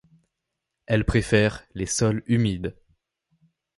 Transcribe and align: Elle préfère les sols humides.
Elle 0.87 1.05
préfère 1.05 1.63
les 1.75 1.85
sols 1.85 2.23
humides. 2.25 2.75